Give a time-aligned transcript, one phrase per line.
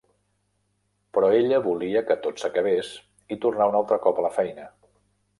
[1.17, 2.89] Però ella volia que tot s'acabés
[3.35, 4.65] i tornar un altre cop a la feina.